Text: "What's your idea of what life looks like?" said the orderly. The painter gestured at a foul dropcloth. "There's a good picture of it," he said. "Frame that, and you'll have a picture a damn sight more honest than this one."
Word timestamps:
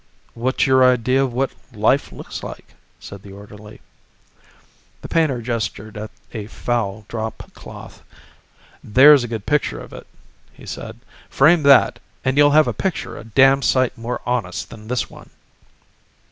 "What's 0.33 0.65
your 0.65 0.83
idea 0.83 1.23
of 1.23 1.31
what 1.31 1.51
life 1.73 2.11
looks 2.11 2.41
like?" 2.41 2.73
said 2.99 3.21
the 3.21 3.33
orderly. 3.33 3.81
The 5.03 5.07
painter 5.07 5.43
gestured 5.43 5.95
at 5.95 6.09
a 6.33 6.47
foul 6.47 7.05
dropcloth. 7.07 8.01
"There's 8.83 9.23
a 9.23 9.27
good 9.27 9.45
picture 9.45 9.79
of 9.79 9.93
it," 9.93 10.07
he 10.53 10.65
said. 10.65 10.97
"Frame 11.29 11.61
that, 11.61 11.99
and 12.25 12.35
you'll 12.35 12.49
have 12.49 12.67
a 12.67 12.73
picture 12.73 13.15
a 13.15 13.23
damn 13.23 13.61
sight 13.61 13.95
more 13.95 14.21
honest 14.25 14.71
than 14.71 14.87
this 14.87 15.07
one." 15.07 15.29